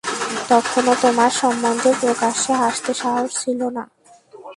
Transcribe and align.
তখনও 0.49 0.93
তোমার 1.01 1.31
সম্বন্ধে 1.41 1.91
প্রকাশ্যে 2.01 2.51
হাসতে 2.53 2.91
সাহস 2.93 3.29
ছিল 3.41 3.59
না। 3.69 3.83